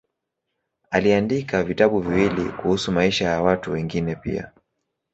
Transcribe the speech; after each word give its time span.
Aliandika 0.89 1.63
vitabu 1.63 1.99
viwili 1.99 2.49
kuhusu 2.49 2.91
maisha 2.91 3.25
ya 3.29 3.41
watu 3.41 3.71
wengine 3.71 4.15
pia. 4.15 4.51